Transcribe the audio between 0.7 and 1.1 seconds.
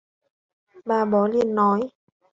Bà